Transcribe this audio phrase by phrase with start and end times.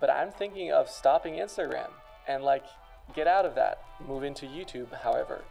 [0.00, 1.88] but I'm thinking of stopping Instagram
[2.28, 2.64] and like
[3.14, 5.42] get out of that, move into YouTube, however.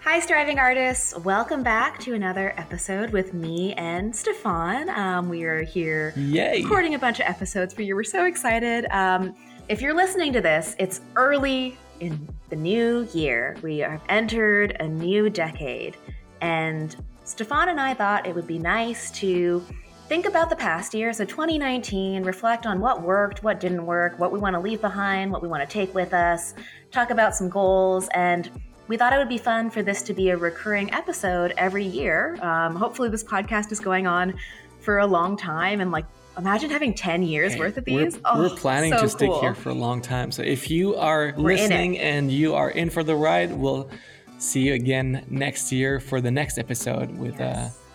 [0.00, 1.16] Hi, striving artists.
[1.18, 4.88] Welcome back to another episode with me and Stefan.
[4.90, 6.62] Um, we are here Yay.
[6.62, 7.96] recording a bunch of episodes for you.
[7.96, 8.86] We're so excited.
[8.90, 9.34] Um,
[9.68, 13.56] if you're listening to this, it's early in the new year.
[13.60, 15.96] We have entered a new decade.
[16.40, 19.62] And Stefan and I thought it would be nice to
[20.08, 24.32] think about the past year, so 2019, reflect on what worked, what didn't work, what
[24.32, 26.54] we want to leave behind, what we want to take with us,
[26.90, 28.50] talk about some goals, and
[28.88, 32.38] we thought it would be fun for this to be a recurring episode every year.
[32.40, 34.34] Um, hopefully, this podcast is going on
[34.80, 36.06] for a long time and like
[36.38, 38.14] imagine having 10 years worth of these.
[38.14, 39.40] We're, oh, we're planning so to stick cool.
[39.42, 40.32] here for a long time.
[40.32, 43.90] So if you are we're listening and you are in for the ride, we'll
[44.38, 47.76] see you again next year for the next episode with uh, yes.
[47.76, 47.87] uh,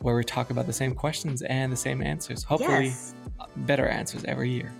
[0.00, 2.42] where we talk about the same questions and the same answers.
[2.44, 3.14] Hopefully, yes.
[3.56, 4.72] better answers every year.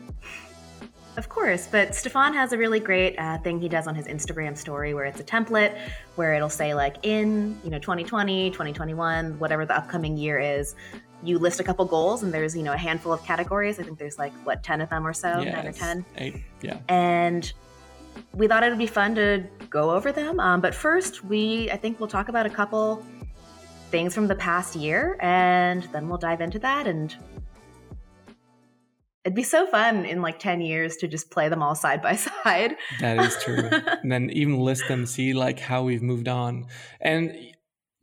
[1.16, 4.54] Of course, but Stefan has a really great uh, thing he does on his Instagram
[4.54, 5.78] story where it's a template
[6.16, 10.74] where it'll say like in, you know, 2020, 2021, whatever the upcoming year is,
[11.22, 13.80] you list a couple goals and there's, you know, a handful of categories.
[13.80, 16.04] I think there's like what 10 of them or so, yeah, 9 or 10.
[16.18, 16.78] 8, yeah.
[16.88, 17.50] And
[18.34, 20.38] we thought it would be fun to go over them.
[20.38, 23.02] Um, but first, we I think we'll talk about a couple
[23.90, 27.16] things from the past year and then we'll dive into that and
[29.26, 32.14] It'd be so fun in like 10 years to just play them all side by
[32.44, 32.76] side.
[33.00, 33.68] That is true.
[33.72, 36.66] and then even list them, see like how we've moved on.
[37.00, 37.36] And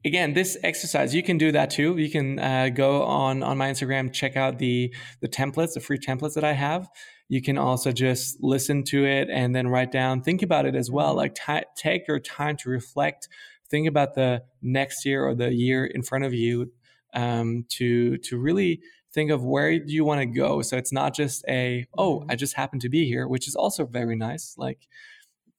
[0.04, 1.98] again, this exercise, you can do that too.
[1.98, 5.98] You can uh, go on, on my Instagram, check out the, the templates, the free
[5.98, 6.90] templates that I have.
[7.30, 10.92] You can also just listen to it and then write down, think about it as
[10.92, 11.16] well.
[11.16, 13.30] Like t- take your time to reflect,
[13.74, 16.72] think about the next year or the year in front of you
[17.16, 18.80] um, to, to really
[19.16, 22.32] think of where do you want to go so it's not just a oh mm-hmm.
[22.32, 24.88] i just happen to be here which is also very nice like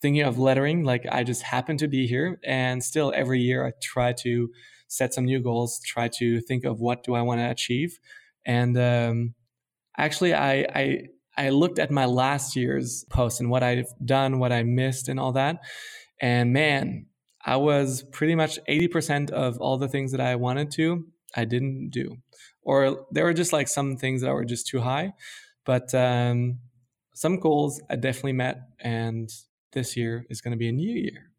[0.00, 3.72] thinking of lettering like i just happen to be here and still every year i
[3.82, 4.48] try to
[4.88, 7.98] set some new goals try to think of what do i want to achieve
[8.44, 9.34] and um,
[9.96, 11.02] actually I, I
[11.36, 15.18] i looked at my last year's post and what i've done what i missed and
[15.18, 15.58] all that
[16.20, 17.06] and man
[17.44, 21.06] i was pretty much 80% of all the things that i wanted to
[21.36, 22.16] i didn't do
[22.64, 25.12] or there were just like some things that were just too high.
[25.64, 26.58] But um,
[27.14, 29.30] some goals I definitely met, and
[29.72, 31.30] this year is going to be a new year.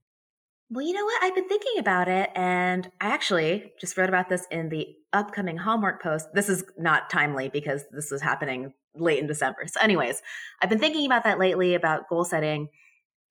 [0.69, 1.23] Well, you know what?
[1.23, 5.57] I've been thinking about it, and I actually just wrote about this in the upcoming
[5.57, 6.27] homework post.
[6.33, 9.67] This is not timely because this is happening late in December.
[9.67, 10.21] So, anyways,
[10.61, 12.69] I've been thinking about that lately about goal setting.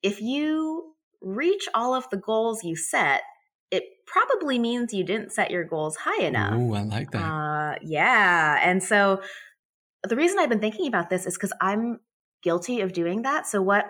[0.01, 3.21] If you reach all of the goals you set,
[3.71, 6.53] it probably means you didn't set your goals high enough.
[6.55, 7.21] Oh, I like that.
[7.21, 8.59] Uh, yeah.
[8.61, 9.21] And so
[10.07, 11.99] the reason I've been thinking about this is because I'm
[12.43, 13.47] guilty of doing that.
[13.47, 13.85] So, what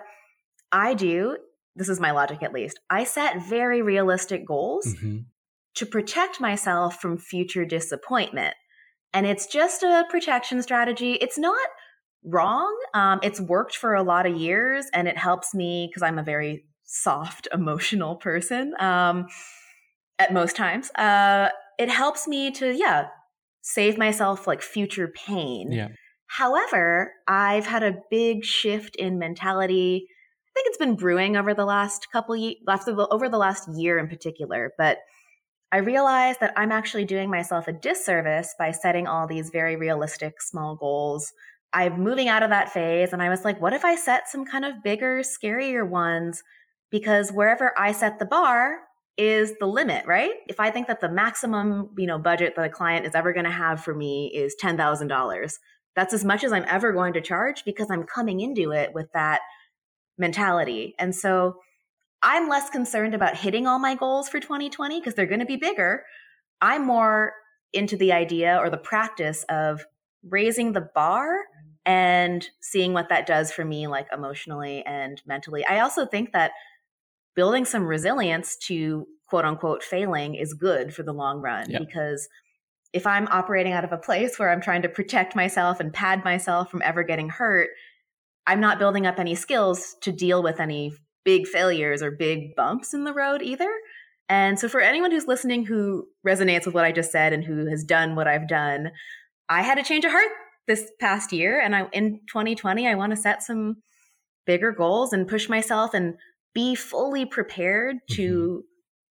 [0.72, 1.36] I do,
[1.76, 5.18] this is my logic at least, I set very realistic goals mm-hmm.
[5.74, 8.54] to protect myself from future disappointment.
[9.12, 11.12] And it's just a protection strategy.
[11.14, 11.68] It's not
[12.24, 12.76] wrong.
[12.92, 16.24] Um, it's worked for a lot of years and it helps me because I'm a
[16.24, 18.74] very soft, emotional person.
[18.80, 19.26] Um,
[20.18, 20.90] at most times.
[20.94, 21.48] Uh,
[21.78, 23.08] it helps me to, yeah,
[23.62, 25.72] save myself like future pain.
[25.72, 25.88] Yeah.
[26.28, 30.06] However, I've had a big shift in mentality.
[30.08, 32.56] I think it's been brewing over the last couple years,
[32.88, 34.98] over the last year in particular, but
[35.72, 40.40] I realized that I'm actually doing myself a disservice by setting all these very realistic
[40.40, 41.32] small goals.
[41.72, 44.46] I'm moving out of that phase and I was like, what if I set some
[44.46, 46.42] kind of bigger, scarier ones?
[46.90, 48.78] Because wherever I set the bar,
[49.16, 50.34] is the limit, right?
[50.46, 53.46] If I think that the maximum, you know, budget that a client is ever going
[53.46, 55.52] to have for me is $10,000,
[55.94, 59.10] that's as much as I'm ever going to charge because I'm coming into it with
[59.14, 59.40] that
[60.18, 60.94] mentality.
[60.98, 61.56] And so
[62.22, 65.56] I'm less concerned about hitting all my goals for 2020 because they're going to be
[65.56, 66.04] bigger.
[66.60, 67.32] I'm more
[67.72, 69.86] into the idea or the practice of
[70.28, 71.38] raising the bar
[71.86, 75.64] and seeing what that does for me like emotionally and mentally.
[75.64, 76.52] I also think that
[77.36, 81.82] building some resilience to quote unquote failing is good for the long run yep.
[81.86, 82.28] because
[82.92, 86.24] if I'm operating out of a place where I'm trying to protect myself and pad
[86.24, 87.68] myself from ever getting hurt,
[88.46, 90.94] I'm not building up any skills to deal with any
[91.24, 93.70] big failures or big bumps in the road either.
[94.28, 97.66] And so, for anyone who's listening who resonates with what I just said and who
[97.66, 98.92] has done what I've done,
[99.48, 100.30] I had a change of heart
[100.66, 101.60] this past year.
[101.60, 103.76] And I, in 2020, I want to set some
[104.46, 106.14] bigger goals and push myself and
[106.56, 108.60] be fully prepared to mm-hmm.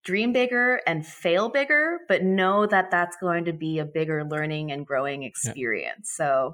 [0.05, 4.71] dream bigger and fail bigger, but know that that's going to be a bigger learning
[4.71, 6.15] and growing experience.
[6.17, 6.25] Yeah.
[6.25, 6.53] So,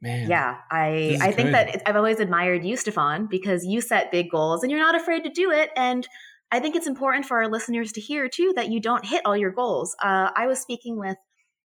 [0.00, 4.30] Man, yeah, I I think that I've always admired you, Stefan, because you set big
[4.30, 5.70] goals and you're not afraid to do it.
[5.76, 6.06] And
[6.52, 9.36] I think it's important for our listeners to hear too that you don't hit all
[9.36, 9.96] your goals.
[10.00, 11.16] Uh, I was speaking with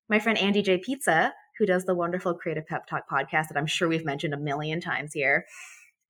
[0.10, 3.68] my friend Andy J Pizza, who does the wonderful Creative Pep Talk podcast that I'm
[3.68, 5.45] sure we've mentioned a million times here.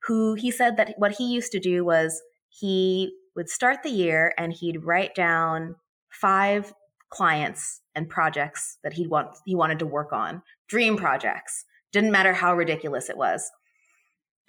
[0.04, 2.22] Who he said that what he used to do was
[2.60, 5.76] he would start the year and he'd write down
[6.10, 6.74] five
[7.10, 12.34] clients and projects that he want he wanted to work on, dream projects didn't matter
[12.34, 13.50] how ridiculous it was.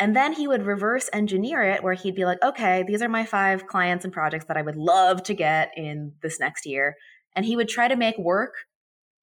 [0.00, 3.24] And then he would reverse engineer it where he'd be like, okay, these are my
[3.24, 6.96] five clients and projects that I would love to get in this next year.
[7.34, 8.54] And he would try to make work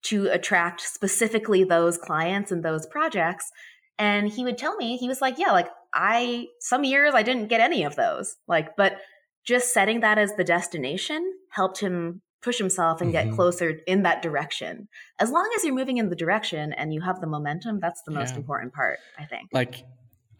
[0.03, 3.51] to attract specifically those clients and those projects.
[3.97, 7.47] And he would tell me, he was like, yeah, like I, some years I didn't
[7.47, 8.35] get any of those.
[8.47, 8.97] Like, but
[9.45, 13.29] just setting that as the destination helped him push himself and mm-hmm.
[13.29, 14.87] get closer in that direction.
[15.19, 18.11] As long as you're moving in the direction and you have the momentum, that's the
[18.11, 18.37] most yeah.
[18.37, 19.49] important part, I think.
[19.51, 19.83] Like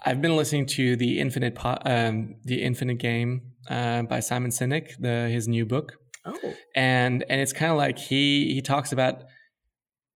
[0.05, 4.91] I've been listening to the Infinite po- um, the Infinite Game uh, by Simon Sinek,
[4.99, 5.97] the his new book.
[6.25, 6.53] Oh.
[6.75, 9.23] And and it's kind of like he he talks about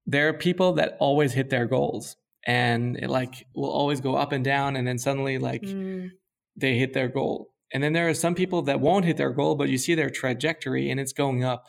[0.05, 2.15] there are people that always hit their goals
[2.45, 6.09] and it like will always go up and down and then suddenly like mm.
[6.55, 7.53] they hit their goal.
[7.71, 10.09] And then there are some people that won't hit their goal, but you see their
[10.09, 11.67] trajectory and it's going up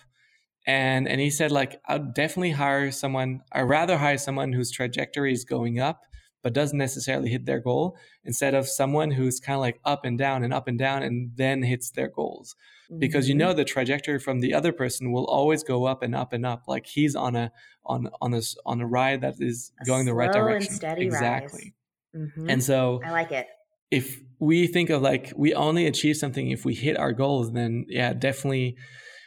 [0.67, 5.32] and and he said like i'd definitely hire someone i'd rather hire someone whose trajectory
[5.32, 6.02] is going up
[6.43, 10.19] but doesn't necessarily hit their goal instead of someone who's kind of like up and
[10.19, 12.57] down and up and down and then hits their goals
[12.91, 12.99] mm-hmm.
[12.99, 13.49] because you mm-hmm.
[13.49, 16.65] know the trajectory from the other person will always go up and up and up
[16.67, 17.51] like he's on a
[17.85, 21.75] on on this on a ride that is a going the right direction exactly
[22.15, 22.49] mm-hmm.
[22.49, 23.47] and so i like it
[23.91, 27.85] if we think of like we only achieve something if we hit our goals then
[27.89, 28.77] yeah definitely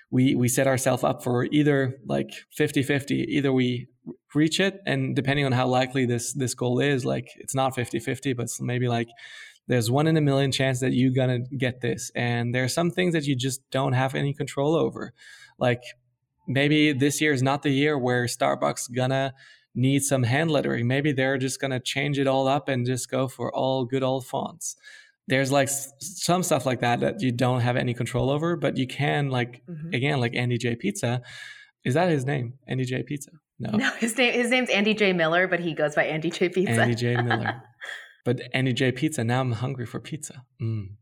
[0.10, 3.88] we we set ourselves up for either like 50-50 either we
[4.35, 8.35] reach it and depending on how likely this this goal is like it's not 50-50
[8.35, 9.07] but maybe like
[9.67, 12.91] there's one in a million chance that you're gonna get this and there are some
[12.91, 15.13] things that you just don't have any control over
[15.57, 15.83] like
[16.47, 19.33] maybe this year is not the year where starbucks gonna
[19.75, 23.27] need some hand lettering maybe they're just gonna change it all up and just go
[23.27, 24.75] for all good old fonts
[25.27, 25.69] there's like
[26.00, 29.61] some stuff like that that you don't have any control over, but you can like
[29.69, 29.94] mm-hmm.
[29.94, 31.21] again like Andy J Pizza.
[31.85, 32.53] Is that his name?
[32.67, 33.31] Andy J Pizza?
[33.59, 36.50] No, no, his name his name's Andy J Miller, but he goes by Andy J
[36.50, 36.81] Pizza.
[36.81, 37.61] Andy J Miller.
[38.25, 39.23] but Andy J Pizza.
[39.23, 40.44] Now I'm hungry for pizza.
[40.61, 40.95] Mm.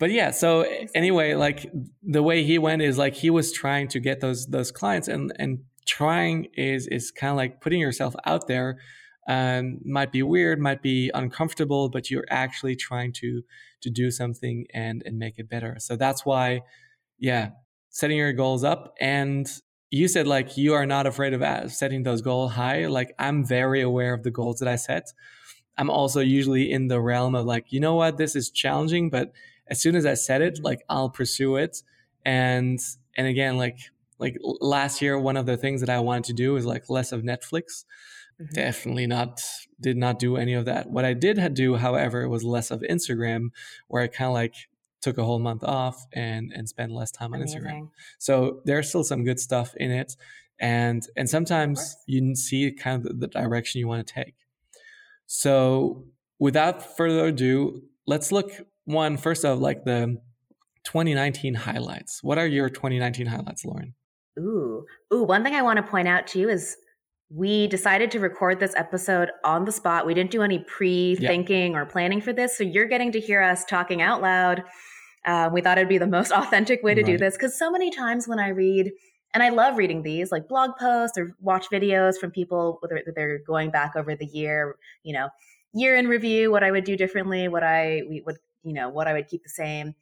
[0.00, 0.64] But yeah, so
[0.94, 1.70] anyway, like
[2.02, 5.32] the way he went is like he was trying to get those those clients, and
[5.38, 8.78] and trying is is kind of like putting yourself out there
[9.26, 13.42] um, might be weird, might be uncomfortable, but you're actually trying to
[13.82, 15.76] to do something and and make it better.
[15.78, 16.62] So that's why,
[17.18, 17.50] yeah,
[17.90, 18.94] setting your goals up.
[19.00, 19.46] And
[19.94, 22.86] you said like you are not afraid of setting those goals high.
[22.86, 25.12] Like I'm very aware of the goals that I set.
[25.78, 29.32] I'm also usually in the realm of like, you know what, this is challenging, but
[29.68, 31.82] as soon as I set it, like I'll pursue it.
[32.24, 32.80] And
[33.16, 33.78] and again, like
[34.18, 37.12] like last year, one of the things that I wanted to do is like less
[37.12, 37.84] of Netflix.
[38.40, 38.54] Mm-hmm.
[38.54, 39.40] Definitely not,
[39.80, 40.90] did not do any of that.
[40.90, 43.50] What I did do, however, was less of Instagram,
[43.86, 44.54] where I kind of like
[45.04, 47.62] took a whole month off and and spent less time on Amazing.
[47.62, 47.90] Instagram.
[48.18, 50.16] So there's still some good stuff in it,
[50.58, 54.34] and and sometimes you see kind of the, direction you want to take.
[55.26, 56.06] So
[56.38, 58.50] without further ado, let's look
[58.84, 60.16] one first of like the
[60.84, 62.22] 2019 highlights.
[62.22, 63.94] What are your 2019 highlights, Lauren?
[64.38, 65.22] Ooh, ooh.
[65.22, 66.76] One thing I want to point out to you is
[67.30, 70.06] we decided to record this episode on the spot.
[70.06, 72.56] We didn't do any pre thinking or planning for this.
[72.56, 74.62] So you're getting to hear us talking out loud.
[75.24, 77.12] Uh, we thought it'd be the most authentic way to right.
[77.12, 78.92] do this because so many times when I read,
[79.32, 83.38] and I love reading these like blog posts or watch videos from people, whether they're
[83.38, 85.28] going back over the year, you know,
[85.72, 89.08] year in review, what I would do differently, what I we would, you know, what
[89.08, 89.94] I would keep the same.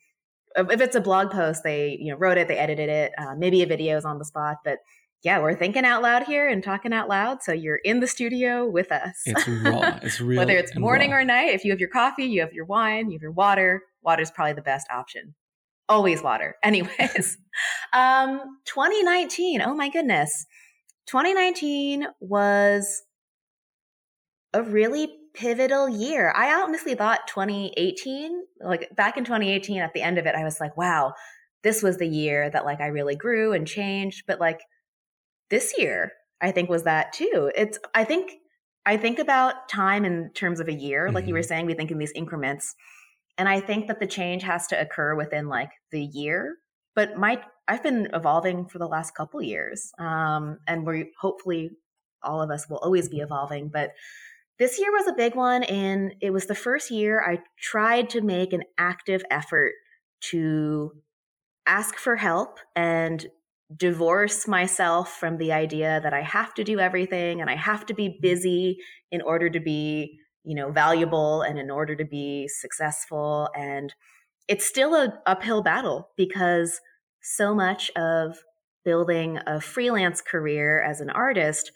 [0.55, 3.13] If it's a blog post, they you know wrote it, they edited it.
[3.17, 4.79] Uh, maybe a video is on the spot, but
[5.23, 7.43] yeah, we're thinking out loud here and talking out loud.
[7.43, 9.23] So you're in the studio with us.
[9.25, 9.99] It's raw.
[10.03, 10.39] It's real.
[10.39, 11.19] Whether it's morning raw.
[11.19, 13.83] or night, if you have your coffee, you have your wine, you have your water.
[14.03, 15.35] Water is probably the best option.
[15.89, 16.57] Always water.
[16.65, 17.39] Anyways,
[17.93, 19.63] um, 2019.
[19.63, 20.47] Oh my goodness.
[21.07, 23.03] 2019 was
[24.53, 26.33] a really pivotal year.
[26.37, 30.59] I honestly thought 2018, like back in 2018 at the end of it, I was
[30.59, 31.15] like, wow,
[31.63, 34.25] this was the year that like I really grew and changed.
[34.27, 34.61] But like
[35.53, 38.33] this year i think was that too it's i think
[38.87, 41.15] i think about time in terms of a year mm-hmm.
[41.15, 41.49] like you were mm-hmm.
[41.49, 42.75] saying we think in these increments
[43.39, 46.57] and i think that the change has to occur within like the year
[46.97, 51.71] but my i've been evolving for the last couple years um, and we're hopefully
[52.25, 53.93] all of us will always be evolving but
[54.59, 58.21] this year was a big one, and it was the first year I tried to
[58.21, 59.73] make an active effort
[60.31, 60.93] to
[61.67, 63.27] ask for help and
[63.77, 67.95] divorce myself from the idea that I have to do everything and I have to
[67.95, 68.79] be busy
[69.11, 73.49] in order to be, you know, valuable and in order to be successful.
[73.57, 73.95] And
[74.49, 76.81] it's still a uphill battle because
[77.23, 78.39] so much of
[78.85, 81.71] building a freelance career as an artist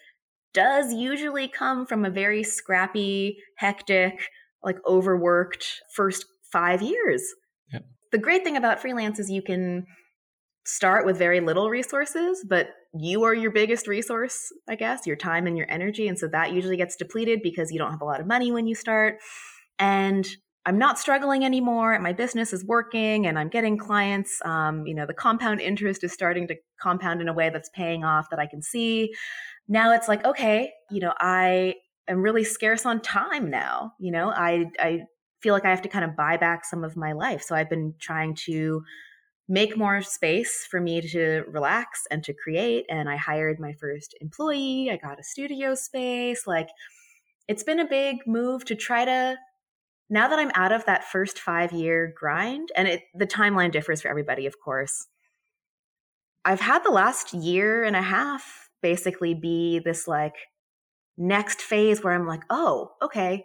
[0.53, 4.29] does usually come from a very scrappy, hectic,
[4.63, 7.23] like overworked first five years.
[7.73, 7.85] Yep.
[8.13, 9.87] The great thing about freelance is you can
[10.67, 15.47] start with very little resources, but you are your biggest resource, I guess, your time
[15.47, 16.09] and your energy.
[16.09, 18.67] And so that usually gets depleted because you don't have a lot of money when
[18.67, 19.19] you start.
[19.79, 20.27] And
[20.67, 21.97] I'm not struggling anymore.
[22.01, 24.43] My business is working and I'm getting clients.
[24.45, 28.03] Um, you know, the compound interest is starting to compound in a way that's paying
[28.03, 29.15] off that I can see.
[29.69, 31.77] Now it's like, okay, you know, I
[32.09, 33.93] am really scarce on time now.
[34.01, 35.03] You know, I, I
[35.41, 37.43] feel like I have to kind of buy back some of my life.
[37.43, 38.83] So I've been trying to
[39.49, 42.85] make more space for me to relax and to create.
[42.89, 44.91] And I hired my first employee.
[44.91, 46.47] I got a studio space.
[46.47, 46.69] Like
[47.49, 49.37] it's been a big move to try to
[50.09, 54.03] now that I'm out of that first five year grind, and it, the timeline differs
[54.03, 55.09] for everybody, of course.
[56.45, 60.35] I've had the last year and a half basically be this like
[61.19, 63.45] next phase where I'm like, oh, okay,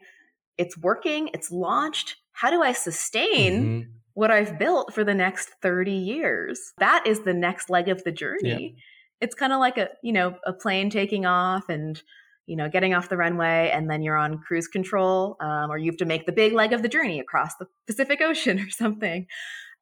[0.59, 2.17] it's working, it's launched.
[2.33, 6.73] How do I sustain mm-hmm what I've built for the next 30 years.
[6.77, 8.75] That is the next leg of the journey.
[8.75, 8.81] Yeah.
[9.21, 12.01] It's kind of like a, you know, a plane taking off and,
[12.47, 15.91] you know, getting off the runway and then you're on cruise control um, or you
[15.91, 19.27] have to make the big leg of the journey across the Pacific Ocean or something.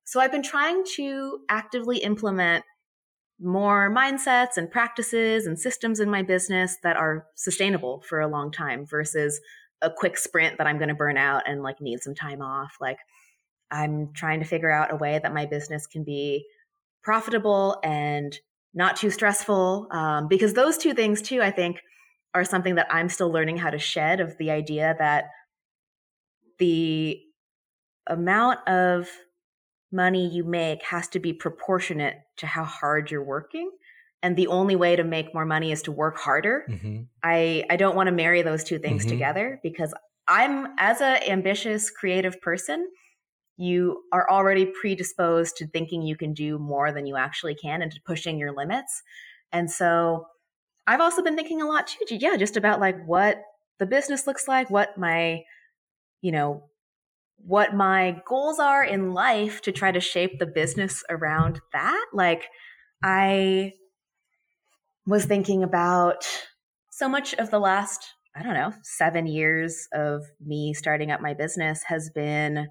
[0.04, 2.66] So I've been trying to actively implement
[3.40, 8.52] more mindsets and practices and systems in my business that are sustainable for a long
[8.52, 9.40] time versus
[9.82, 12.76] a quick sprint that I'm going to burn out and like need some time off.
[12.82, 12.98] Like
[13.72, 16.46] I'm trying to figure out a way that my business can be
[17.04, 18.38] profitable and
[18.74, 19.88] not too stressful.
[19.92, 21.82] Um, because those two things, too, I think,
[22.34, 25.26] are something that I'm still learning how to shed of the idea that
[26.60, 27.20] the
[28.08, 29.10] amount of
[29.92, 33.72] money you make has to be proportionate to how hard you're working
[34.22, 37.02] and the only way to make more money is to work harder mm-hmm.
[37.24, 39.12] i i don't want to marry those two things mm-hmm.
[39.12, 39.94] together because
[40.28, 42.88] i'm as an ambitious creative person
[43.60, 47.92] you are already predisposed to thinking you can do more than you actually can and
[47.92, 49.04] to pushing your limits.
[49.52, 50.28] And so
[50.88, 53.42] I've also been thinking a lot too, yeah, just about like what
[53.78, 55.44] the business looks like, what my,
[56.22, 56.64] you know,
[57.36, 62.06] what my goals are in life to try to shape the business around that.
[62.14, 62.48] Like
[63.04, 63.74] I
[65.06, 66.26] was thinking about
[66.92, 68.06] so much of the last,
[68.38, 72.70] I don't know, seven years of me starting up my business has been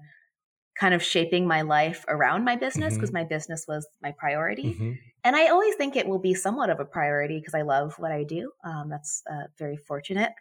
[0.79, 3.19] kind of shaping my life around my business because mm-hmm.
[3.19, 4.73] my business was my priority.
[4.73, 4.91] Mm-hmm.
[5.25, 8.11] And I always think it will be somewhat of a priority because I love what
[8.11, 8.51] I do.
[8.63, 10.31] Um, that's uh, very fortunate.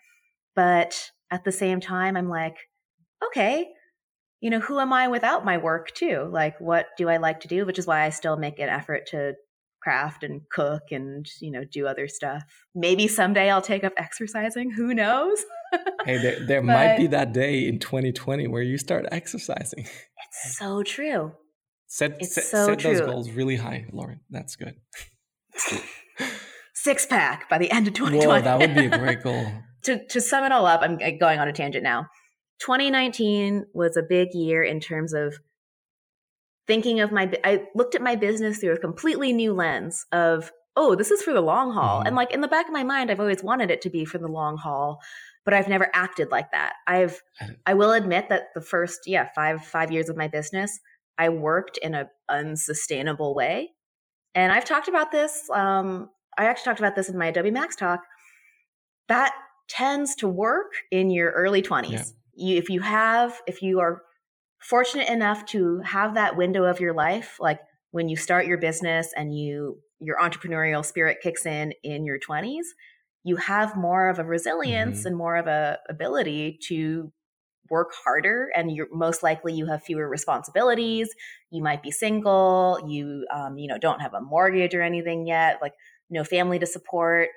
[0.55, 2.57] But at the same time, I'm like,
[3.27, 3.69] okay,
[4.41, 6.29] you know, who am I without my work too?
[6.31, 7.67] Like, what do I like to do?
[7.67, 9.35] Which is why I still make an effort to
[9.83, 12.45] craft and cook and, you know, do other stuff.
[12.75, 14.71] Maybe someday I'll take up exercising.
[14.71, 15.45] Who knows?
[16.05, 19.81] Hey, there, there but, might be that day in 2020 where you start exercising.
[19.85, 21.33] It's so true.
[21.87, 22.97] Set, it's set, so set true.
[22.97, 24.21] those goals really high, Lauren.
[24.31, 24.77] That's good.
[26.75, 28.27] Six pack by the end of 2020.
[28.27, 29.47] Whoa, that would be a great goal.
[29.85, 32.07] to, to sum it all up, I'm going on a tangent now.
[32.61, 35.39] 2019 was a big year in terms of
[36.67, 40.95] thinking of my I looked at my business through a completely new lens of oh
[40.95, 42.07] this is for the long haul mm-hmm.
[42.07, 44.19] and like in the back of my mind I've always wanted it to be for
[44.19, 45.01] the long haul
[45.49, 46.75] but I've never acted like that.
[46.87, 47.23] I've
[47.65, 50.79] I will admit that the first yeah, 5 5 years of my business,
[51.17, 53.71] I worked in a unsustainable way.
[54.35, 57.77] And I've talked about this um I actually talked about this in my Adobe Max
[57.77, 58.01] talk.
[59.09, 59.33] That
[59.71, 61.93] tends to work in your early 20s.
[61.93, 62.05] Yeah.
[62.35, 64.03] You, if you have if you are
[64.59, 67.61] fortunate enough to have that window of your life like
[67.93, 72.65] when you start your business and you your entrepreneurial spirit kicks in in your 20s
[73.25, 75.09] you have more of a resilience mm-hmm.
[75.09, 77.13] and more of a ability to
[77.71, 81.09] work harder and you're most likely you have fewer responsibilities
[81.51, 85.59] you might be single you um, you know don't have a mortgage or anything yet
[85.61, 85.75] like
[86.11, 87.29] no family to support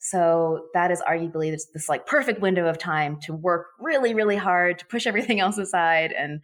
[0.00, 4.36] so that is arguably this, this like perfect window of time to work really really
[4.36, 6.40] hard to push everything else aside and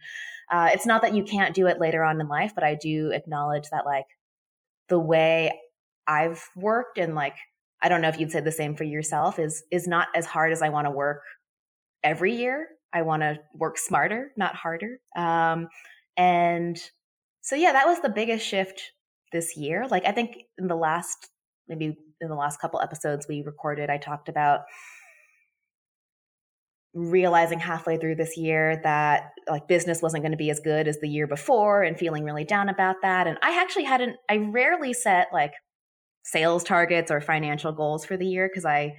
[0.51, 3.11] uh, it's not that you can't do it later on in life but i do
[3.11, 4.05] acknowledge that like
[4.89, 5.51] the way
[6.07, 7.35] i've worked and like
[7.81, 10.51] I don't know if you'd say the same for yourself is is not as hard
[10.51, 11.21] as I want to work
[12.03, 12.67] every year.
[12.93, 14.99] I want to work smarter, not harder.
[15.17, 15.67] Um,
[16.15, 16.79] and
[17.41, 18.81] so, yeah, that was the biggest shift
[19.33, 19.85] this year.
[19.87, 21.29] Like, I think in the last,
[21.67, 24.61] maybe in the last couple episodes we recorded, I talked about
[26.93, 30.97] realizing halfway through this year that like business wasn't going to be as good as
[31.01, 34.93] the year before and feeling really down about that and i actually hadn't i rarely
[34.93, 35.51] set like
[36.25, 38.93] sales targets or financial goals for the year because i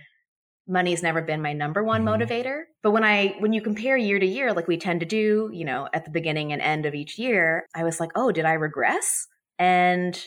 [0.68, 2.22] money's never been my number one mm-hmm.
[2.22, 5.50] motivator but when i when you compare year to year like we tend to do
[5.52, 8.44] you know at the beginning and end of each year i was like oh did
[8.44, 9.26] i regress
[9.58, 10.24] and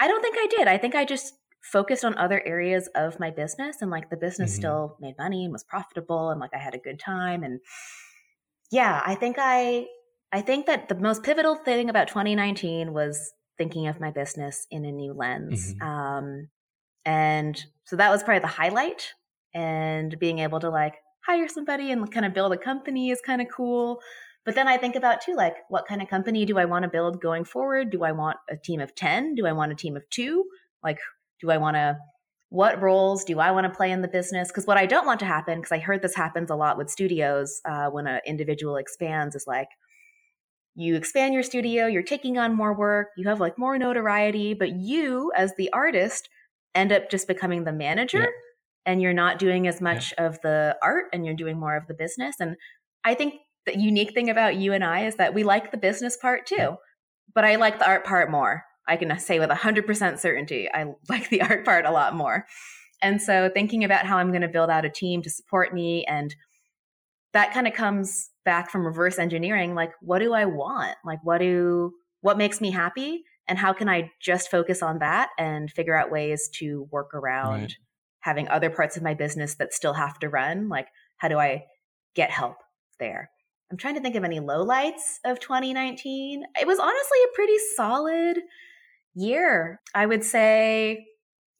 [0.00, 3.30] i don't think i did i think i just focused on other areas of my
[3.30, 4.60] business and like the business mm-hmm.
[4.60, 7.60] still made money and was profitable and like I had a good time and
[8.70, 9.86] yeah, I think I
[10.32, 14.84] I think that the most pivotal thing about 2019 was thinking of my business in
[14.84, 15.74] a new lens.
[15.74, 15.88] Mm-hmm.
[15.88, 16.48] Um
[17.04, 19.12] and so that was probably the highlight
[19.54, 20.96] and being able to like
[21.26, 24.00] hire somebody and kind of build a company is kind of cool.
[24.44, 26.88] But then I think about too, like, what kind of company do I want to
[26.88, 27.90] build going forward?
[27.90, 29.34] Do I want a team of 10?
[29.34, 30.44] Do I want a team of two?
[30.84, 30.98] Like,
[31.40, 31.96] do I want to,
[32.48, 34.48] what roles do I want to play in the business?
[34.48, 36.90] Because what I don't want to happen, because I heard this happens a lot with
[36.90, 39.68] studios uh, when an individual expands, is like,
[40.76, 44.76] you expand your studio, you're taking on more work, you have like more notoriety, but
[44.76, 46.28] you, as the artist,
[46.74, 48.26] end up just becoming the manager yeah.
[48.84, 50.26] and you're not doing as much yeah.
[50.26, 52.36] of the art and you're doing more of the business.
[52.38, 52.56] And
[53.04, 56.16] I think the unique thing about you and I is that we like the business
[56.18, 56.74] part too, yeah.
[57.34, 58.62] but I like the art part more.
[58.86, 62.46] I can say with 100% certainty, I like the art part a lot more.
[63.02, 66.04] And so thinking about how I'm going to build out a team to support me
[66.04, 66.34] and
[67.32, 70.96] that kind of comes back from reverse engineering like what do I want?
[71.04, 75.30] Like what do what makes me happy and how can I just focus on that
[75.38, 77.72] and figure out ways to work around right.
[78.20, 80.68] having other parts of my business that still have to run?
[80.68, 81.64] Like how do I
[82.14, 82.56] get help
[82.98, 83.30] there?
[83.70, 86.44] I'm trying to think of any lowlights of 2019.
[86.60, 88.38] It was honestly a pretty solid
[89.14, 89.80] year.
[89.94, 91.06] I would say,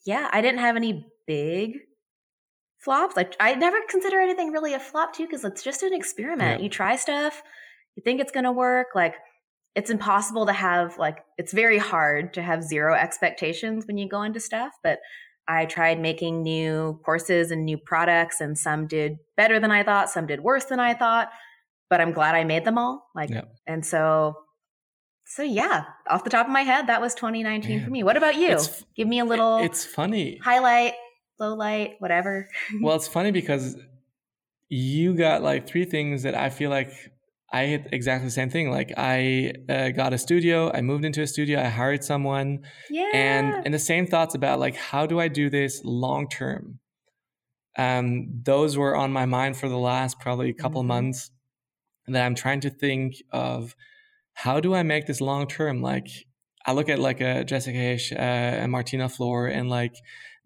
[0.05, 1.79] yeah, I didn't have any big
[2.87, 3.17] flops.
[3.17, 6.61] Like I never consider anything really a flop too, because it's just an experiment.
[6.61, 6.65] Yeah.
[6.65, 7.43] You try stuff,
[7.97, 8.89] you think it's gonna work.
[8.95, 9.17] Like
[9.75, 14.23] it's impossible to have like it's very hard to have zero expectations when you go
[14.23, 15.01] into stuff, but
[15.49, 20.09] I tried making new courses and new products, and some did better than I thought,
[20.09, 21.31] some did worse than I thought.
[21.91, 23.07] But I'm glad I made them all.
[23.15, 23.43] Like, yeah.
[23.67, 24.37] and so
[25.27, 28.05] so yeah, off the top of my head, that was 2019 for me.
[28.05, 28.53] What about you?
[28.53, 29.59] It's, Give me a little.
[29.59, 30.39] It's funny.
[30.39, 30.95] Highlight,
[31.39, 32.49] low light, whatever.
[32.81, 33.77] well, it's funny because
[34.69, 36.91] you got like three things that I feel like
[37.53, 38.71] I hit exactly the same thing.
[38.71, 43.11] Like I uh, got a studio, I moved into a studio, I hired someone, yeah,
[43.15, 46.81] and and the same thoughts about like how do I do this long term.
[47.79, 50.89] Um, those were on my mind for the last probably couple mm-hmm.
[50.89, 51.31] months,
[52.09, 53.75] that I'm trying to think of
[54.35, 55.83] how do I make this long term?
[55.83, 56.09] Like,
[56.65, 59.95] I look at like a Jessica Hische uh, and Martina Flor and like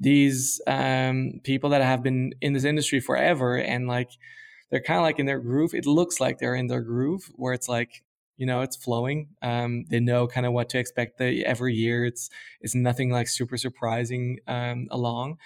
[0.01, 4.11] these um, people that have been in this industry forever and like
[4.71, 5.75] they're kind of like in their groove.
[5.75, 8.03] It looks like they're in their groove where it's like
[8.39, 9.29] you know it's flowing.
[9.43, 12.05] Um, they know kind of what to expect the, every year.
[12.05, 15.39] It's it's nothing like super surprising um, along.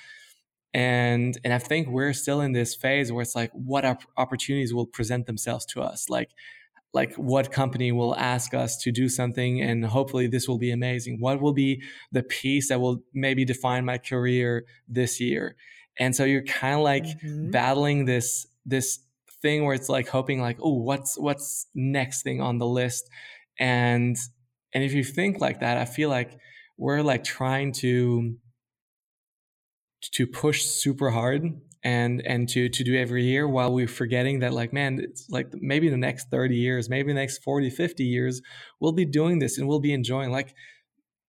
[0.73, 3.85] And and I think we're still in this phase where it's like what
[4.17, 6.09] opportunities will present themselves to us.
[6.09, 6.31] Like
[6.95, 11.19] like what company will ask us to do something and hopefully this will be amazing.
[11.21, 15.57] What will be the piece that will maybe define my career this year?
[15.99, 17.51] And so you're kind of like mm-hmm.
[17.51, 19.01] battling this this
[19.43, 23.11] thing where it's like hoping like oh what's what's next thing on the list?
[23.59, 24.17] And
[24.75, 26.37] and if you think like that i feel like
[26.77, 28.37] we're like trying to
[30.13, 31.45] to push super hard
[31.85, 35.49] and and to to do every year while we're forgetting that like man it's like
[35.61, 38.41] maybe the next 30 years maybe the next 40 50 years
[38.81, 40.55] we'll be doing this and we'll be enjoying like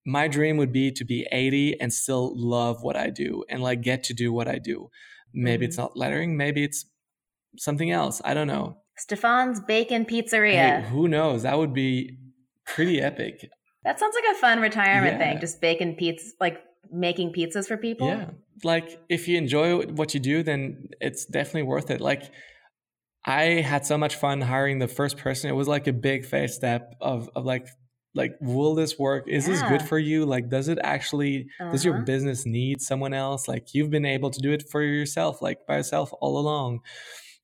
[0.06, 3.82] my dream would be to be 80 and still love what i do and like
[3.82, 4.90] get to do what i do.
[5.34, 5.70] Maybe mm-hmm.
[5.70, 6.86] it's not lettering maybe it's
[7.58, 8.78] something else i don't know.
[8.98, 10.82] Stefan's bacon pizzeria.
[10.82, 11.44] Hey, who knows?
[11.44, 12.18] That would be
[12.66, 13.50] pretty epic.
[13.84, 15.32] That sounds like a fun retirement yeah.
[15.32, 16.62] thing just bacon pizza like
[16.92, 18.30] making pizzas for people yeah
[18.64, 22.00] like if you enjoy what you do, then it's definitely worth it.
[22.00, 22.32] Like
[23.26, 25.50] I had so much fun hiring the first person.
[25.50, 27.68] It was like a big face step of of like
[28.14, 29.28] like will this work?
[29.28, 29.54] Is yeah.
[29.54, 30.26] this good for you?
[30.26, 31.72] Like does it actually uh-huh.
[31.72, 32.06] does your uh-huh.
[32.06, 33.48] business need someone else?
[33.48, 36.80] Like you've been able to do it for yourself, like by yourself all along.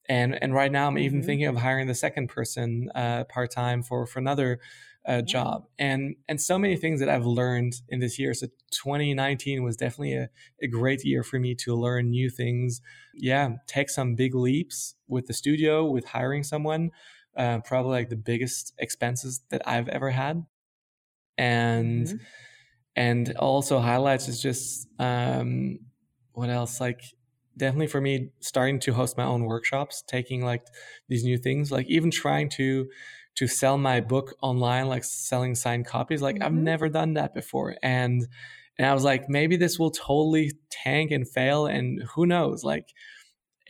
[0.07, 1.25] And and right now I'm even mm-hmm.
[1.25, 4.59] thinking of hiring the second person uh, part time for for another
[5.07, 5.65] uh, job.
[5.79, 8.33] And and so many things that i've learned in this year.
[8.33, 10.29] So 2019 was definitely a,
[10.61, 12.81] a great year for me to learn new things.
[13.13, 16.91] Yeah take some big leaps with the studio with hiring someone
[17.37, 20.45] uh, probably like the biggest expenses that i've ever had.
[21.37, 22.17] And mm-hmm.
[22.95, 25.79] and also highlights is just um
[26.33, 26.79] what else?
[26.79, 27.01] Like
[27.57, 30.65] definitely for me starting to host my own workshops taking like
[31.09, 32.87] these new things like even trying to
[33.35, 36.43] to sell my book online like selling signed copies like mm-hmm.
[36.43, 37.75] i've never done that before.
[37.81, 38.27] And
[38.77, 42.63] and i was like maybe this will totally tank and fail and who knows?
[42.63, 42.89] Like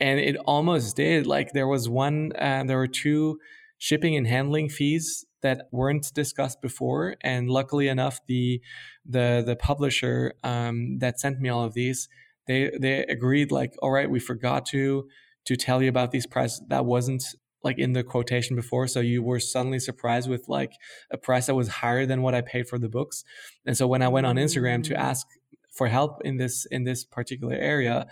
[0.00, 1.26] and it almost did.
[1.26, 3.38] Like there was one uh, there were two
[3.78, 8.60] shipping and handling fees that weren't discussed before and luckily enough the
[9.04, 12.08] the the publisher um, that sent me all of these
[12.46, 15.04] they they agreed like all right we forgot to
[15.44, 16.62] to tell you about these prices.
[16.68, 17.24] That wasn't
[17.64, 20.72] like in the quotation before so you were suddenly surprised with like
[21.10, 23.24] a price that was higher than what i paid for the books
[23.66, 24.98] and so when i went on instagram to mm.
[24.98, 25.26] ask
[25.72, 28.06] for help in this in this particular area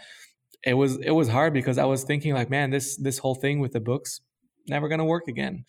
[0.65, 3.61] it was it was hard because i was thinking like man this this whole thing
[3.61, 4.21] with the books
[4.69, 5.65] never to work again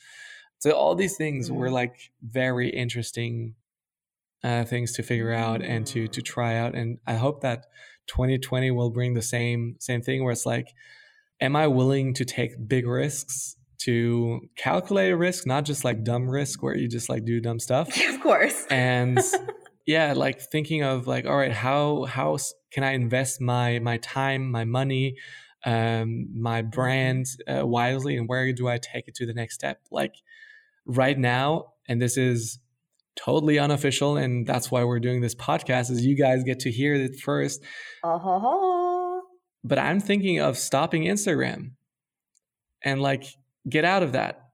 [0.59, 1.57] so all these things mm-hmm.
[1.57, 3.55] were like very interesting
[4.43, 7.65] uh, things to figure out and to to try out and i hope that
[8.07, 10.67] 2020 will bring the same same thing where it's like
[11.39, 16.29] am i willing to take big risks to calculate a risk not just like dumb
[16.29, 17.89] risk where you just like do dumb stuff.
[18.09, 18.65] Of course.
[18.69, 19.19] And
[19.87, 22.37] yeah like thinking of like all right how how
[22.71, 25.15] can i invest my my time my money
[25.65, 29.79] um my brand uh, wisely and where do i take it to the next step?
[29.91, 30.15] Like
[30.85, 32.59] right now and this is
[33.15, 36.93] totally unofficial and that's why we're doing this podcast is you guys get to hear
[36.93, 37.61] it first.
[38.03, 39.21] Uh-huh.
[39.63, 41.71] but i'm thinking of stopping instagram.
[42.83, 43.25] And like
[43.69, 44.49] get out of that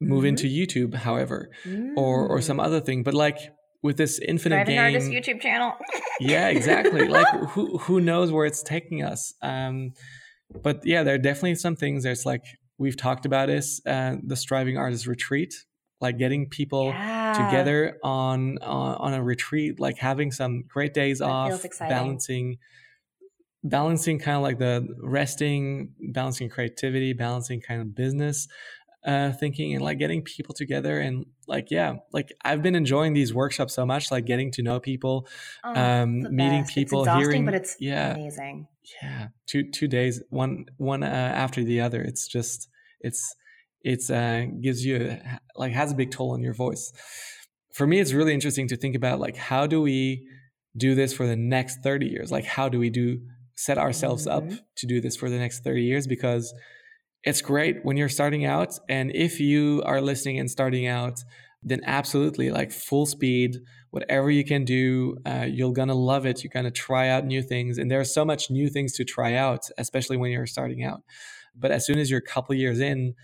[0.00, 0.28] move mm-hmm.
[0.28, 1.96] into youtube however mm.
[1.96, 2.64] or or some mm.
[2.64, 3.38] other thing but like
[3.82, 5.74] with this infinite Driving game artist youtube channel
[6.20, 9.92] yeah exactly like who who knows where it's taking us um
[10.62, 12.44] but yeah there are definitely some things there's like
[12.78, 15.54] we've talked about is uh, the striving artist retreat
[16.04, 17.32] like getting people yeah.
[17.32, 22.58] together on, on, on a retreat, like having some great days that off, balancing
[23.64, 28.46] balancing kind of like the resting, balancing creativity, balancing kind of business
[29.04, 33.34] uh, thinking, and like getting people together and like yeah, like I've been enjoying these
[33.34, 35.26] workshops so much, like getting to know people,
[35.64, 38.68] oh, um, meeting people, hearing, but it's yeah, amazing.
[39.02, 42.02] Yeah, two two days, one one uh, after the other.
[42.02, 42.68] It's just
[43.00, 43.34] it's
[43.82, 45.18] it's uh, gives you
[45.56, 46.92] like has a big toll on your voice.
[47.72, 50.28] For me, it's really interesting to think about like how do we
[50.76, 52.32] do this for the next 30 years?
[52.32, 53.20] Like how do we do
[53.56, 54.52] set ourselves mm-hmm.
[54.52, 56.06] up to do this for the next 30 years?
[56.06, 56.54] Because
[57.22, 58.78] it's great when you're starting out.
[58.88, 61.20] And if you are listening and starting out,
[61.62, 63.56] then absolutely like full speed,
[63.90, 66.44] whatever you can do, uh, you're gonna love it.
[66.44, 69.70] You're gonna try out new things, and there's so much new things to try out,
[69.78, 71.00] especially when you're starting out.
[71.56, 73.14] But as soon as you're a couple years in,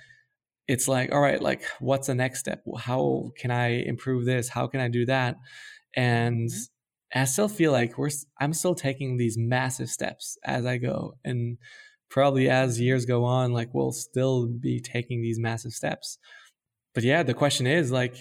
[0.70, 4.68] it's like all right like what's the next step how can i improve this how
[4.68, 5.34] can i do that
[5.96, 6.48] and
[7.12, 7.20] mm-hmm.
[7.20, 11.14] i still feel like we're i'm still taking these massive steps as i go.
[11.24, 11.58] And
[12.10, 16.18] probably as years go on like we'll still be taking these massive steps.
[16.94, 18.16] But yeah the question is like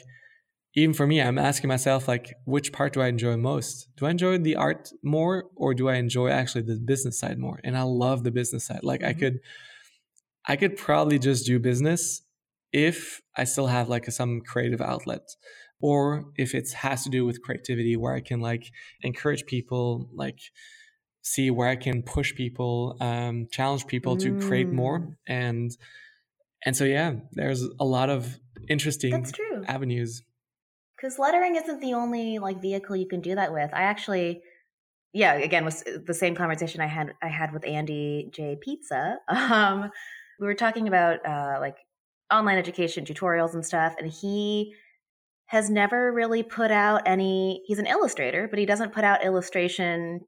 [0.76, 3.88] even for me i'm asking myself like which part do i enjoy most?
[3.98, 7.60] Do i enjoy the art more or do i enjoy actually the business side more?
[7.64, 8.82] And i love the business side.
[8.84, 9.10] Like mm-hmm.
[9.10, 9.40] i could
[10.48, 12.22] i could probably just do business
[12.72, 15.36] if I still have like some creative outlet
[15.82, 20.40] or if it has to do with creativity where I can like encourage people, like
[21.22, 24.22] see where I can push people, um, challenge people mm.
[24.22, 25.00] to create more.
[25.00, 25.16] Mm.
[25.28, 25.72] And,
[26.66, 29.64] and so, yeah, there's a lot of interesting That's true.
[29.68, 30.24] avenues.
[31.00, 33.70] Cause lettering isn't the only like vehicle you can do that with.
[33.74, 34.42] I actually,
[35.14, 39.18] yeah, again, was the same conversation I had, I had with Andy J Pizza.
[39.30, 39.92] Um,
[40.42, 41.76] we were talking about, uh, like
[42.32, 44.74] online education tutorials and stuff and he
[45.50, 50.22] has never really put out any he's an illustrator but he doesn't put out illustration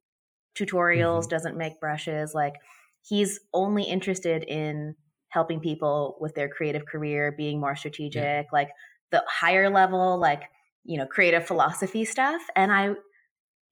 [0.58, 1.30] tutorials mm-hmm.
[1.30, 2.56] doesn't make brushes like
[3.04, 4.96] he's only interested in
[5.30, 8.44] helping people with their creative career being more strategic yeah.
[8.52, 8.70] like
[9.12, 10.44] the higher level like
[10.84, 12.90] you know creative philosophy stuff and i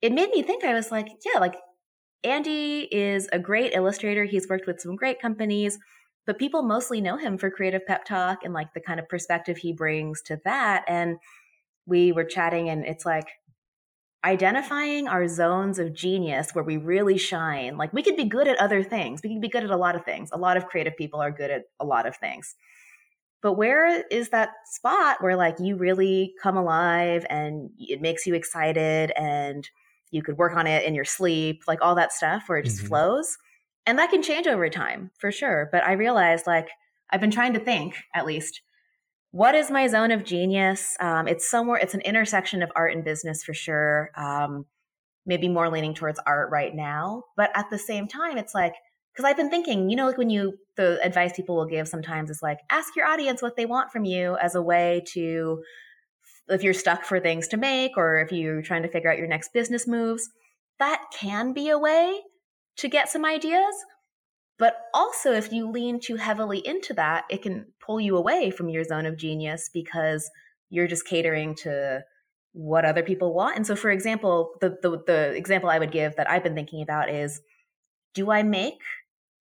[0.03, 1.55] it made me think i was like yeah like
[2.23, 5.79] andy is a great illustrator he's worked with some great companies
[6.27, 9.57] but people mostly know him for creative pep talk and like the kind of perspective
[9.57, 11.17] he brings to that and
[11.85, 13.27] we were chatting and it's like
[14.25, 18.57] identifying our zones of genius where we really shine like we could be good at
[18.59, 20.97] other things we could be good at a lot of things a lot of creative
[20.97, 22.55] people are good at a lot of things
[23.41, 28.33] But where is that spot where like you really come alive and it makes you
[28.35, 29.69] excited and
[30.11, 32.79] you could work on it in your sleep, like all that stuff where it just
[32.79, 32.87] mm-hmm.
[32.87, 33.37] flows?
[33.85, 35.69] And that can change over time for sure.
[35.71, 36.69] But I realized like
[37.11, 38.61] I've been trying to think at least
[39.31, 40.95] what is my zone of genius?
[40.99, 44.09] Um, it's somewhere, it's an intersection of art and business for sure.
[44.15, 44.65] Um,
[45.25, 47.23] maybe more leaning towards art right now.
[47.37, 48.73] But at the same time, it's like,
[49.13, 52.29] because I've been thinking, you know, like when you, the advice people will give sometimes
[52.29, 55.61] is like, ask your audience what they want from you as a way to,
[56.47, 59.27] if you're stuck for things to make or if you're trying to figure out your
[59.27, 60.27] next business moves,
[60.79, 62.19] that can be a way
[62.77, 63.75] to get some ideas.
[64.59, 68.69] But also, if you lean too heavily into that, it can pull you away from
[68.69, 70.29] your zone of genius because
[70.69, 72.03] you're just catering to
[72.51, 73.55] what other people want.
[73.55, 76.81] And so, for example, the, the, the example I would give that I've been thinking
[76.81, 77.41] about is
[78.13, 78.79] do I make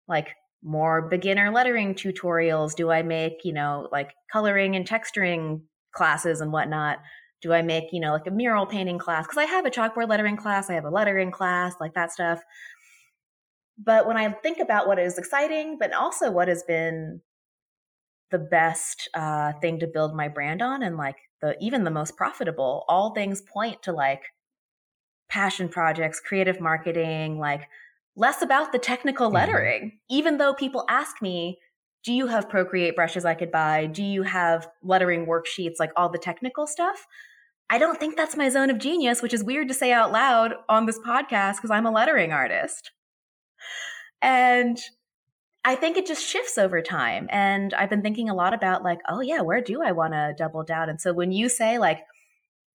[0.07, 0.29] like
[0.63, 2.77] more beginner lettering tutorials?
[2.77, 6.99] Do I make, you know, like coloring and texturing classes and whatnot?
[7.41, 9.27] Do I make, you know, like a mural painting class?
[9.27, 12.43] Because I have a chalkboard lettering class, I have a lettering class, like that stuff.
[13.83, 17.21] But when I think about what is exciting, but also what has been
[18.31, 22.17] the best uh, thing to build my brand on and like the even the most
[22.17, 24.23] profitable, all things point to like
[25.29, 27.69] passion projects, creative marketing, like
[28.17, 29.37] less about the technical mm-hmm.
[29.37, 29.83] lettering.
[29.83, 29.97] Mm-hmm.
[30.17, 31.59] Even though people ask me,
[32.05, 33.87] do you have Procreate brushes I could buy?
[33.87, 37.07] Do you have lettering worksheets, like all the technical stuff?
[37.71, 40.55] I don't think that's my zone of genius, which is weird to say out loud
[40.69, 42.93] on this podcast because I'm a lettering artist.
[44.21, 44.79] And
[45.65, 47.29] I think it just shifts over time.
[47.31, 50.35] And I've been thinking a lot about, like, oh, yeah, where do I want to
[50.37, 50.89] double down?
[50.89, 52.01] And so when you say, like,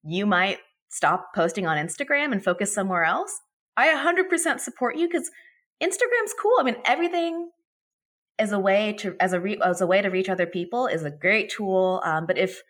[0.03, 3.41] you might stop posting on Instagram and focus somewhere else,
[3.75, 5.31] I 100% support you because
[5.81, 6.57] Instagram's cool.
[6.59, 7.49] I mean, everything
[8.39, 11.03] as a way to as a re, as a way to reach other people is
[11.03, 12.01] a great tool.
[12.03, 12.61] Um, but if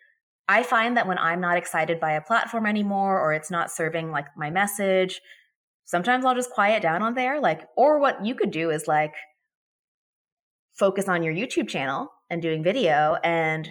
[0.48, 4.10] I find that when I'm not excited by a platform anymore, or it's not serving
[4.10, 5.20] like my message,
[5.84, 7.40] sometimes I'll just quiet down on there.
[7.40, 9.14] Like, or what you could do is like
[10.72, 13.68] focus on your YouTube channel and doing video and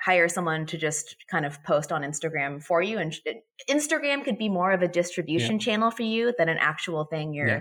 [0.00, 2.98] hire someone to just kind of post on Instagram for you.
[2.98, 3.14] And
[3.68, 5.58] Instagram could be more of a distribution yeah.
[5.58, 7.60] channel for you than an actual thing you're yeah.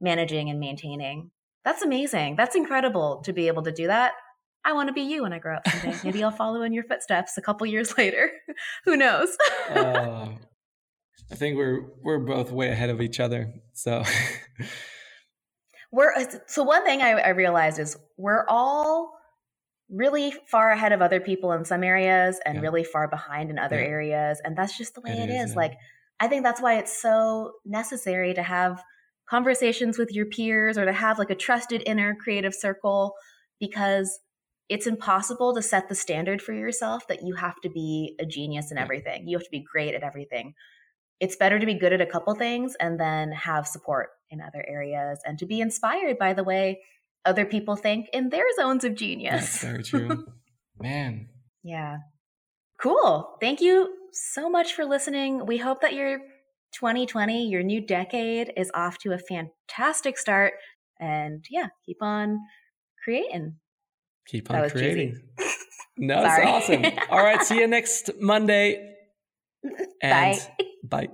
[0.00, 1.30] managing and maintaining.
[1.64, 2.36] That's amazing.
[2.36, 4.12] That's incredible to be able to do that.
[4.66, 5.98] I want to be you when I grow up someday.
[6.04, 8.30] Maybe I'll follow in your footsteps a couple years later.
[8.84, 9.36] Who knows?
[9.70, 10.28] uh,
[11.30, 13.54] I think we're we're both way ahead of each other.
[13.72, 14.04] So
[15.92, 19.12] we're uh, so one thing I, I realized is we're all
[19.90, 22.60] really far ahead of other people in some areas and yeah.
[22.62, 23.88] really far behind in other yeah.
[23.88, 25.50] areas, and that's just the way it, it is.
[25.50, 25.50] is.
[25.50, 25.56] Yeah.
[25.56, 25.74] Like
[26.20, 28.82] I think that's why it's so necessary to have
[29.28, 33.14] conversations with your peers or to have like a trusted inner creative circle
[33.58, 34.20] because
[34.68, 38.70] it's impossible to set the standard for yourself that you have to be a genius
[38.70, 39.26] in everything.
[39.26, 40.54] You have to be great at everything
[41.20, 44.64] it's better to be good at a couple things and then have support in other
[44.66, 46.80] areas and to be inspired by the way
[47.24, 49.40] other people think in their zones of genius.
[49.40, 50.26] That's very true.
[50.80, 51.28] Man.
[51.62, 51.98] Yeah.
[52.80, 53.36] Cool.
[53.40, 55.46] Thank you so much for listening.
[55.46, 56.18] We hope that your
[56.72, 60.54] 2020, your new decade, is off to a fantastic start.
[61.00, 62.40] And yeah, keep on
[63.02, 63.56] creating.
[64.26, 65.20] Keep on creating.
[65.96, 66.84] no, that's awesome.
[67.10, 67.42] All right.
[67.42, 68.90] See you next Monday.
[70.02, 70.66] And Bye.
[70.84, 71.08] Bye.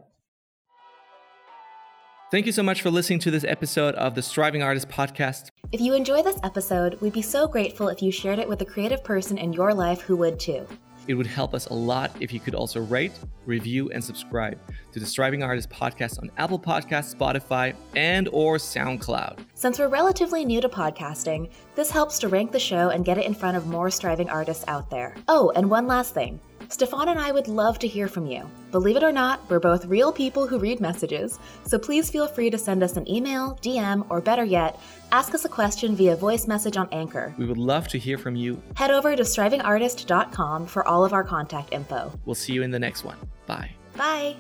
[2.31, 5.51] Thank you so much for listening to this episode of the Striving Artist Podcast.
[5.73, 8.65] If you enjoy this episode, we'd be so grateful if you shared it with a
[8.65, 10.65] creative person in your life who would too.
[11.09, 13.11] It would help us a lot if you could also rate,
[13.47, 14.61] review, and subscribe
[14.93, 19.41] to the Striving Artist podcast on Apple Podcasts, Spotify, and or SoundCloud.
[19.55, 23.27] Since we're relatively new to podcasting, this helps to rank the show and get it
[23.27, 25.17] in front of more striving artists out there.
[25.27, 26.39] Oh, and one last thing.
[26.71, 28.49] Stefan and I would love to hear from you.
[28.71, 32.49] Believe it or not, we're both real people who read messages, so please feel free
[32.49, 34.79] to send us an email, DM, or better yet,
[35.11, 37.35] ask us a question via voice message on Anchor.
[37.39, 38.63] We would love to hear from you.
[38.77, 42.13] Head over to strivingartist.com for all of our contact info.
[42.25, 43.17] We'll see you in the next one.
[43.47, 43.73] Bye.
[43.97, 44.37] Bye.